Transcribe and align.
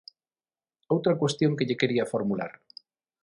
Outra 0.93 1.19
cuestión 1.21 1.55
que 1.57 1.67
lle 1.67 1.79
quería 1.81 2.09
formular. 2.13 2.51